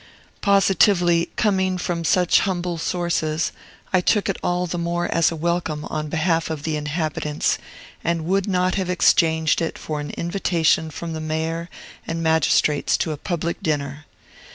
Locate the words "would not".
8.25-8.73